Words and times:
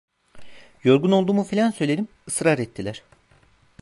Yorgun 0.83 1.11
olduğumu 1.11 1.43
filan 1.43 1.71
söyledim, 1.71 2.07
ısrar 2.27 2.59
ettiler. 2.59 3.03